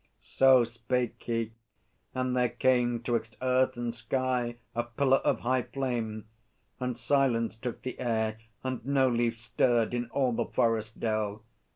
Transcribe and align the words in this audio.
So 0.19 0.63
spake 0.63 1.21
he, 1.27 1.51
and 2.15 2.35
there 2.35 2.49
came 2.49 3.03
'Twixt 3.03 3.37
earth 3.39 3.77
and 3.77 3.93
sky 3.93 4.55
a 4.73 4.81
pillar 4.81 5.17
of 5.17 5.41
high 5.41 5.61
flame. 5.61 6.25
And 6.79 6.97
silence 6.97 7.55
took 7.55 7.83
the 7.83 7.99
air, 7.99 8.39
and 8.63 8.83
no 8.83 9.07
leaf 9.09 9.37
stirred 9.37 9.93
In 9.93 10.09
all 10.09 10.31
the 10.31 10.45
forest 10.45 10.99
dell. 10.99 11.43